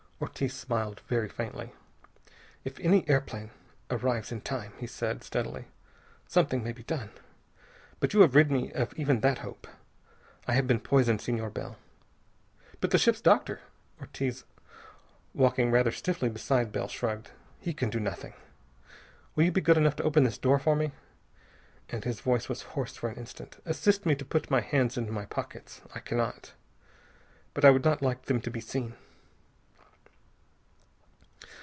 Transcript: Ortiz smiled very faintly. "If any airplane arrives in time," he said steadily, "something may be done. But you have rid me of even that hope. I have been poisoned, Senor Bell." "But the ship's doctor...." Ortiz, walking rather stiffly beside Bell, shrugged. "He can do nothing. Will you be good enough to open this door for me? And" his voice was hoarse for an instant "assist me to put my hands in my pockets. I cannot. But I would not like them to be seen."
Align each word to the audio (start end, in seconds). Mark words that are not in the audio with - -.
Ortiz 0.23 0.53
smiled 0.53 0.99
very 1.07 1.27
faintly. 1.29 1.73
"If 2.63 2.79
any 2.79 3.09
airplane 3.09 3.49
arrives 3.89 4.31
in 4.31 4.41
time," 4.41 4.73
he 4.77 4.85
said 4.85 5.23
steadily, 5.23 5.65
"something 6.27 6.63
may 6.63 6.71
be 6.73 6.83
done. 6.83 7.09
But 7.99 8.13
you 8.13 8.21
have 8.21 8.35
rid 8.35 8.51
me 8.51 8.71
of 8.73 8.93
even 8.93 9.21
that 9.21 9.39
hope. 9.39 9.65
I 10.47 10.53
have 10.53 10.67
been 10.67 10.79
poisoned, 10.79 11.21
Senor 11.21 11.49
Bell." 11.49 11.75
"But 12.79 12.91
the 12.91 12.99
ship's 12.99 13.19
doctor...." 13.19 13.61
Ortiz, 13.99 14.43
walking 15.33 15.71
rather 15.71 15.91
stiffly 15.91 16.29
beside 16.29 16.71
Bell, 16.71 16.87
shrugged. 16.87 17.31
"He 17.59 17.73
can 17.73 17.89
do 17.89 17.99
nothing. 17.99 18.35
Will 19.35 19.45
you 19.45 19.51
be 19.51 19.59
good 19.59 19.75
enough 19.75 19.95
to 19.95 20.03
open 20.03 20.23
this 20.23 20.37
door 20.37 20.59
for 20.59 20.75
me? 20.75 20.91
And" 21.89 22.03
his 22.03 22.19
voice 22.21 22.47
was 22.47 22.61
hoarse 22.77 22.95
for 22.95 23.09
an 23.09 23.15
instant 23.17 23.57
"assist 23.65 24.05
me 24.05 24.13
to 24.13 24.23
put 24.23 24.51
my 24.51 24.61
hands 24.61 24.99
in 24.99 25.11
my 25.11 25.25
pockets. 25.25 25.81
I 25.95 25.99
cannot. 25.99 26.53
But 27.55 27.65
I 27.65 27.71
would 27.71 27.83
not 27.83 28.03
like 28.03 28.25
them 28.25 28.39
to 28.41 28.51
be 28.51 28.61
seen." 28.61 28.93